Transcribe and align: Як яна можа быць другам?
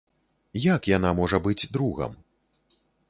Як 0.61 0.89
яна 0.97 1.11
можа 1.19 1.41
быць 1.49 1.69
другам? 1.77 2.17